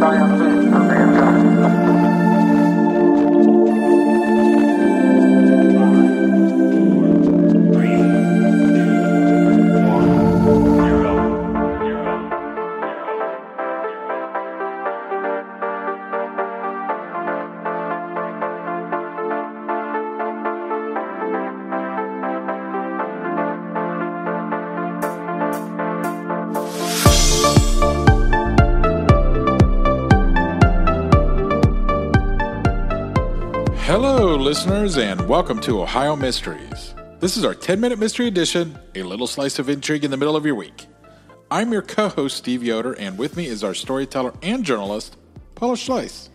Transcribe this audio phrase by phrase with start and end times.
[0.00, 0.63] 朝阳镇。
[34.06, 36.94] Hello, listeners, and welcome to Ohio Mysteries.
[37.20, 40.36] This is our 10 minute mystery edition, a little slice of intrigue in the middle
[40.36, 40.86] of your week.
[41.50, 45.16] I'm your co host, Steve Yoder, and with me is our storyteller and journalist,
[45.54, 46.28] Paula Schleis.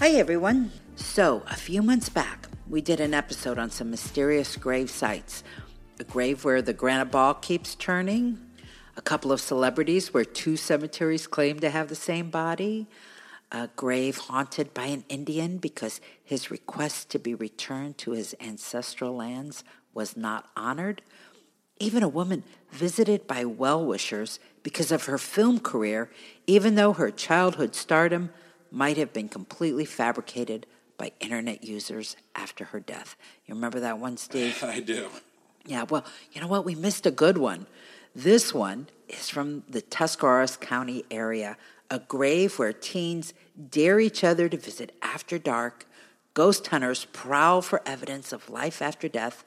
[0.00, 0.72] Hi, everyone.
[0.96, 5.44] So, a few months back, we did an episode on some mysterious grave sites.
[6.00, 8.40] A grave where the granite ball keeps turning,
[8.96, 12.88] a couple of celebrities where two cemeteries claim to have the same body,
[13.54, 19.14] a grave haunted by an Indian because his request to be returned to his ancestral
[19.14, 19.62] lands
[19.94, 21.00] was not honored,
[21.78, 26.10] even a woman visited by well wishers because of her film career,
[26.48, 28.30] even though her childhood stardom
[28.72, 30.66] might have been completely fabricated
[30.98, 33.14] by internet users after her death.
[33.46, 34.64] You remember that one, Steve?
[34.64, 35.08] I do.
[35.64, 36.64] Yeah, well, you know what?
[36.64, 37.68] We missed a good one.
[38.16, 41.56] This one is from the Tuscarawas County area,
[41.90, 43.34] a grave where teens
[43.70, 45.86] dare each other to visit after dark,
[46.34, 49.44] ghost hunters prowl for evidence of life after death,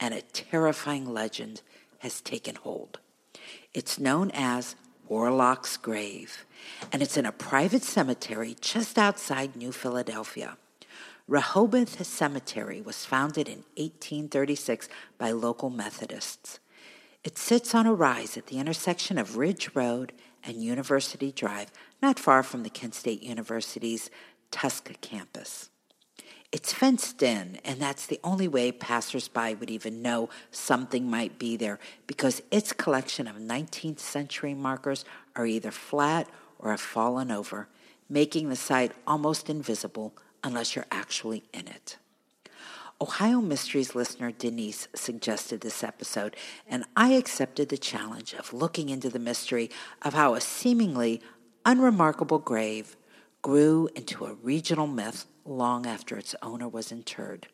[0.00, 1.62] and a terrifying legend
[1.98, 2.98] has taken hold.
[3.72, 4.76] It's known as
[5.08, 6.44] Warlock's Grave,
[6.92, 10.56] and it's in a private cemetery just outside New Philadelphia.
[11.26, 16.58] Rehoboth Cemetery was founded in 1836 by local Methodists.
[17.22, 20.12] It sits on a rise at the intersection of Ridge Road
[20.44, 21.70] and University Drive,
[22.02, 24.10] not far from the Kent State University's
[24.50, 25.70] Tuska campus.
[26.52, 31.56] It's fenced in, and that's the only way passersby would even know something might be
[31.56, 35.04] there because its collection of 19th century markers
[35.34, 36.28] are either flat
[36.60, 37.66] or have fallen over,
[38.08, 41.96] making the site almost invisible unless you're actually in it.
[43.04, 46.34] Ohio Mysteries listener Denise suggested this episode,
[46.66, 49.70] and I accepted the challenge of looking into the mystery
[50.00, 51.20] of how a seemingly
[51.66, 52.96] unremarkable grave
[53.42, 57.48] grew into a regional myth long after its owner was interred.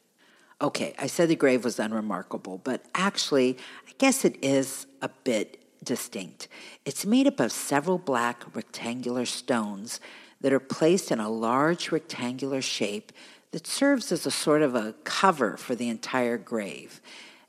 [0.62, 5.64] Okay, I said the grave was unremarkable, but actually, I guess it is a bit
[5.82, 6.46] distinct.
[6.84, 9.98] It's made up of several black rectangular stones
[10.42, 13.10] that are placed in a large rectangular shape
[13.52, 17.00] that serves as a sort of a cover for the entire grave.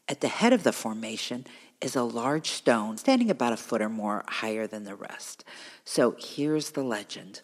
[0.07, 1.45] At the head of the formation
[1.79, 5.44] is a large stone standing about a foot or more higher than the rest.
[5.84, 7.41] So here's the legend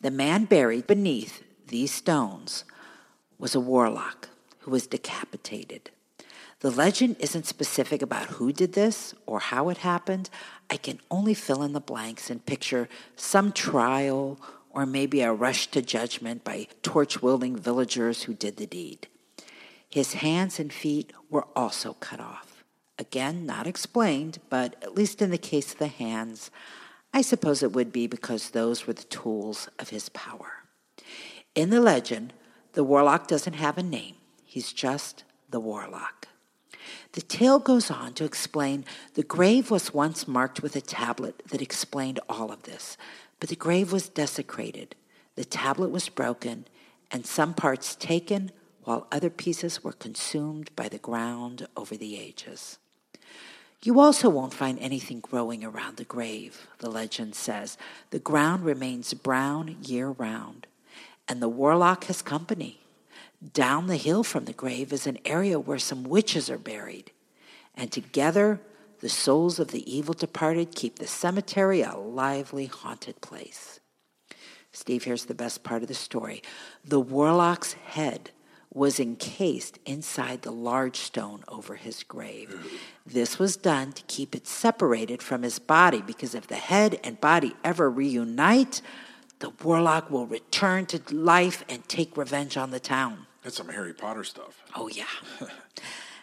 [0.00, 2.64] The man buried beneath these stones
[3.38, 4.28] was a warlock
[4.60, 5.90] who was decapitated.
[6.60, 10.30] The legend isn't specific about who did this or how it happened.
[10.70, 14.38] I can only fill in the blanks and picture some trial
[14.72, 19.06] or maybe a rush to judgment by torch wielding villagers who did the deed.
[19.88, 22.64] His hands and feet were also cut off.
[22.98, 26.50] Again, not explained, but at least in the case of the hands,
[27.12, 30.64] I suppose it would be because those were the tools of his power.
[31.54, 32.32] In the legend,
[32.72, 34.14] the warlock doesn't have a name,
[34.44, 36.28] he's just the warlock.
[37.12, 41.60] The tale goes on to explain the grave was once marked with a tablet that
[41.60, 42.96] explained all of this,
[43.42, 44.94] but the grave was desecrated.
[45.34, 46.64] The tablet was broken,
[47.10, 48.52] and some parts taken,
[48.84, 52.78] while other pieces were consumed by the ground over the ages.
[53.82, 57.76] You also won't find anything growing around the grave, the legend says.
[58.10, 60.68] The ground remains brown year round,
[61.26, 62.78] and the warlock has company.
[63.52, 67.10] Down the hill from the grave is an area where some witches are buried,
[67.74, 68.60] and together
[69.02, 73.80] the souls of the evil departed keep the cemetery a lively, haunted place.
[74.70, 76.40] Steve, here's the best part of the story.
[76.84, 78.30] The warlock's head
[78.72, 82.80] was encased inside the large stone over his grave.
[83.04, 87.20] This was done to keep it separated from his body because if the head and
[87.20, 88.80] body ever reunite,
[89.40, 93.26] the warlock will return to life and take revenge on the town.
[93.42, 94.62] That's some Harry Potter stuff.
[94.76, 95.04] Oh, yeah.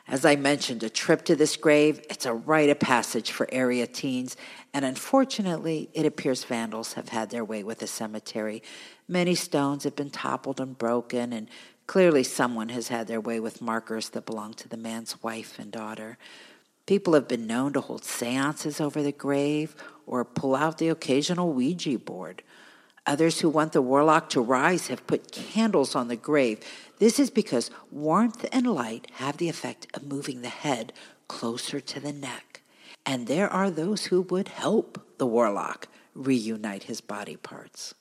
[0.10, 3.86] As I mentioned, a trip to this grave, it's a rite of passage for area
[3.86, 4.36] teens,
[4.74, 8.64] and unfortunately, it appears vandals have had their way with the cemetery.
[9.08, 11.48] Many stones have been toppled and broken, and
[11.86, 15.72] clearly someone has had their way with markers that belong to the man's wife and
[15.72, 16.18] daughter.
[16.88, 19.76] People have been known to hold seances over the grave
[20.08, 22.42] or pull out the occasional Ouija board.
[23.10, 26.60] Others who want the warlock to rise have put candles on the grave.
[27.00, 30.94] This is because warmth and light have the effect of moving the head
[31.28, 32.62] closer to the neck.
[33.08, 37.96] And there are those who would help the warlock reunite his body parts.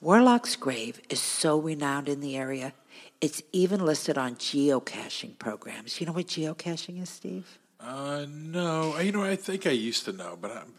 [0.00, 2.72] Warlock's grave is so renowned in the area,
[3.20, 6.00] it's even listed on geocaching programs.
[6.00, 7.58] You know what geocaching is, Steve?
[7.84, 10.72] Uh, no, you know, I think I used to know, but I'm.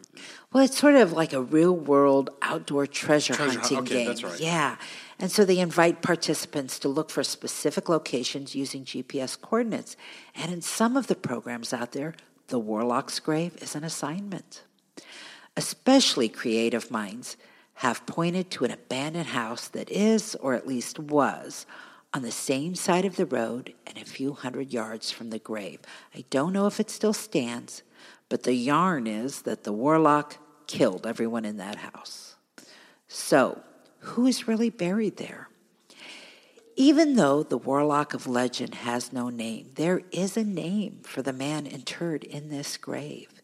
[0.51, 4.07] Well, it's sort of like a real world outdoor treasure, Treasure hunt- hunting okay, game.
[4.07, 4.39] that's right.
[4.39, 4.77] Yeah.
[5.19, 9.95] And so they invite participants to look for specific locations using GPS coordinates.
[10.33, 12.15] And in some of the programs out there,
[12.47, 14.63] the Warlock's Grave is an assignment.
[15.57, 17.37] Especially creative minds
[17.75, 21.65] have pointed to an abandoned house that is, or at least was,
[22.15, 25.81] on the same side of the road and a few hundred yards from the grave.
[26.15, 27.83] I don't know if it still stands,
[28.29, 32.37] but the yarn is that the warlock killed everyone in that house.
[33.09, 33.61] So,
[33.99, 35.49] who is really buried there?
[36.77, 41.33] Even though the warlock of legend has no name, there is a name for the
[41.33, 43.41] man interred in this grave.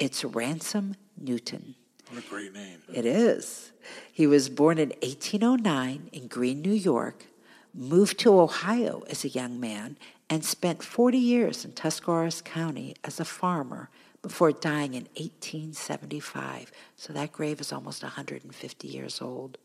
[0.00, 1.76] It's Ransom Newton.
[2.08, 2.80] what a great name.
[2.92, 3.70] It is.
[4.10, 7.26] He was born in 1809 in Greene, New York,
[7.74, 9.96] moved to Ohio as a young man,
[10.28, 13.90] and spent 40 years in Tuscarawas County as a farmer
[14.22, 16.70] before dying in 1875.
[16.96, 19.58] So that grave is almost 150 years old.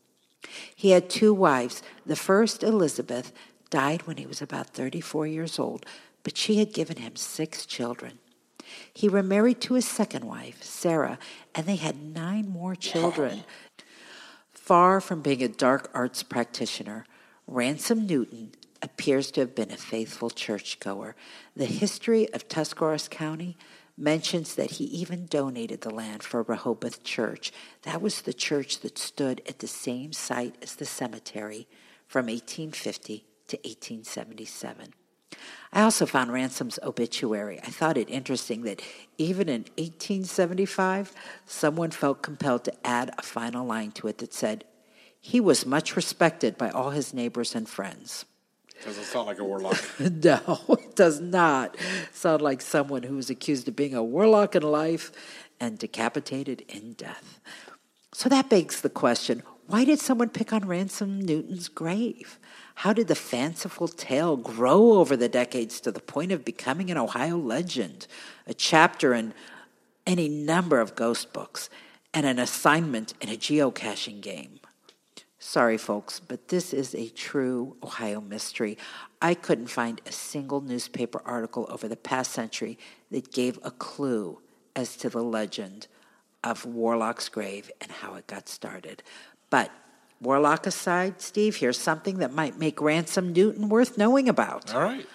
[0.74, 1.82] He had two wives.
[2.04, 3.32] The first, Elizabeth,
[3.70, 5.86] died when he was about 34 years old,
[6.22, 8.18] but she had given him six children.
[8.92, 11.18] He remarried to his second wife, Sarah,
[11.54, 13.44] and they had nine more children.
[14.52, 17.06] Far from being a dark arts practitioner,
[17.46, 18.52] Ransom Newton
[18.82, 21.14] appears to have been a faithful churchgoer.
[21.54, 23.56] The history of Tuscarawas County
[23.96, 27.52] mentions that he even donated the land for Rehoboth Church.
[27.82, 31.66] That was the church that stood at the same site as the cemetery
[32.06, 34.92] from 1850 to 1877.
[35.72, 37.60] I also found Ransom's obituary.
[37.60, 38.82] I thought it interesting that
[39.18, 41.12] even in 1875,
[41.46, 44.64] someone felt compelled to add a final line to it that said,
[45.26, 48.26] He was much respected by all his neighbors and friends.
[48.84, 49.82] Doesn't sound like a warlock.
[49.98, 51.76] No, it does not
[52.12, 55.10] sound like someone who was accused of being a warlock in life
[55.58, 57.40] and decapitated in death.
[58.12, 62.38] So that begs the question why did someone pick on Ransom Newton's grave?
[62.76, 66.98] How did the fanciful tale grow over the decades to the point of becoming an
[66.98, 68.06] Ohio legend,
[68.46, 69.34] a chapter in
[70.06, 71.68] any number of ghost books,
[72.14, 74.55] and an assignment in a geocaching game?
[75.48, 78.76] Sorry, folks, but this is a true Ohio mystery.
[79.22, 82.80] I couldn't find a single newspaper article over the past century
[83.12, 84.40] that gave a clue
[84.74, 85.86] as to the legend
[86.42, 89.04] of Warlock's grave and how it got started.
[89.48, 89.70] But
[90.20, 94.74] Warlock aside, Steve, here's something that might make Ransom Newton worth knowing about.
[94.74, 95.06] All right.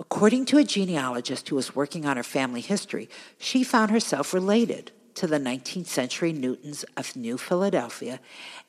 [0.00, 3.08] According to a genealogist who was working on her family history,
[3.38, 8.20] she found herself related to the 19th century Newtons of New Philadelphia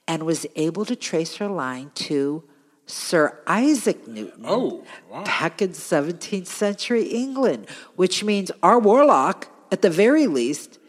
[0.07, 2.43] and was able to trace her line to
[2.87, 5.23] Sir Isaac Newton Oh, wow.
[5.23, 10.79] back in 17th century England, which means our warlock, at the very least,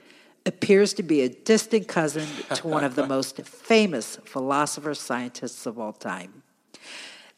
[0.47, 5.79] appears to be a distant cousin to one of the most famous philosopher scientists of
[5.79, 6.43] all time.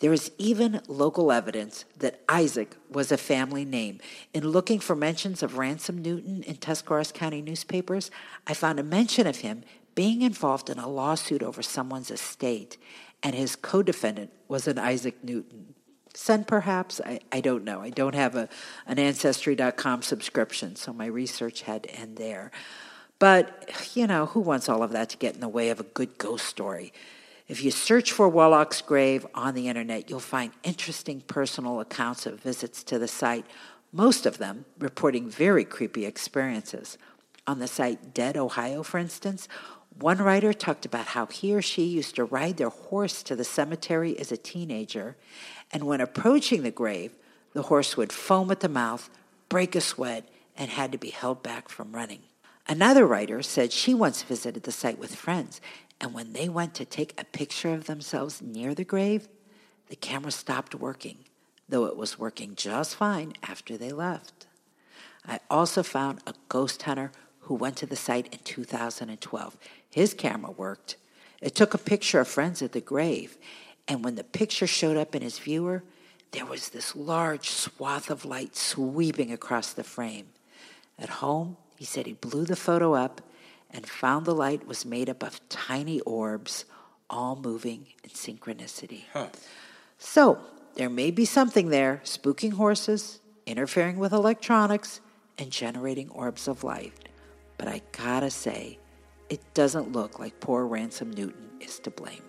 [0.03, 4.01] There is even local evidence that Isaac was a family name.
[4.35, 8.11] In looking for mentions of Ransom Newton in Tuscarawas County newspapers,
[8.45, 9.63] I found a mention of him
[9.95, 12.79] being involved in a lawsuit over someone's estate,
[13.23, 15.77] and his co defendant was an Isaac Newton.
[16.15, 17.01] Son, perhaps?
[17.07, 17.81] I, I don't know.
[17.81, 18.49] I don't have a,
[18.89, 22.51] an Ancestry.com subscription, so my research had to end there.
[23.21, 25.85] But, you know, who wants all of that to get in the way of a
[25.85, 26.93] good ghost story?
[27.49, 32.41] If you search for Warlock's grave on the internet, you'll find interesting personal accounts of
[32.41, 33.45] visits to the site,
[33.93, 36.97] most of them reporting very creepy experiences.
[37.47, 39.49] On the site Dead Ohio, for instance,
[39.99, 43.45] One writer talked about how he or she used to ride their horse to the
[43.45, 45.17] cemetery as a teenager,
[45.71, 47.13] and when approaching the grave,
[47.53, 49.11] the horse would foam at the mouth,
[49.49, 52.21] break a sweat, and had to be held back from running.
[52.67, 55.61] Another writer said she once visited the site with friends,
[56.03, 59.29] and when they went to take a picture of themselves near the grave,
[59.89, 61.19] the camera stopped working,
[61.69, 64.49] though it was working just fine after they left.
[65.25, 69.57] I also found a ghost hunter who went to the site in 2012.
[69.91, 70.97] His camera worked.
[71.41, 73.39] It took a picture of friends at the grave,
[73.87, 75.85] and when the picture showed up in his viewer,
[76.33, 80.27] there was this large swath of light sweeping across the frame.
[80.99, 83.21] At home, he said he blew the photo up
[83.73, 86.65] and found the light was made up of tiny orbs,
[87.09, 89.05] all moving in synchronicity.
[89.13, 89.29] Huh.
[89.99, 90.39] So,
[90.75, 95.01] there may be something there spooking horses, interfering with electronics,
[95.39, 96.93] and generating orbs of light.
[97.59, 98.79] But I gotta say,
[99.29, 102.23] it doesn't look like poor Ransom Newton is to blame.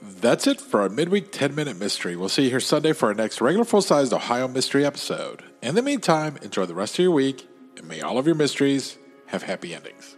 [0.00, 2.14] That's it for our midweek 10 minute mystery.
[2.14, 5.42] We'll see you here Sunday for our next regular full sized Ohio mystery episode.
[5.60, 8.98] In the meantime, enjoy the rest of your week and may all of your mysteries
[9.26, 10.17] have happy endings.